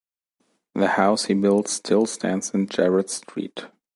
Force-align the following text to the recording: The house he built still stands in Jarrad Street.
The 0.73 0.87
house 0.87 1.25
he 1.25 1.35
built 1.35 1.67
still 1.67 2.07
stands 2.07 2.55
in 2.55 2.65
Jarrad 2.65 3.07
Street. 3.09 3.67